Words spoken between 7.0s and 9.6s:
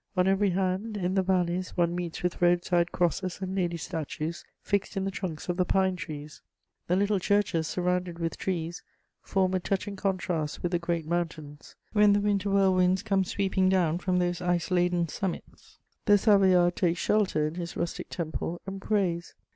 churches, surrounded with trees, form a